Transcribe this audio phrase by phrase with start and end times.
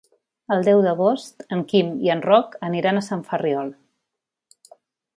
[0.53, 3.73] El deu d'agost en Quim i en Roc aniran a Sant Ferriol.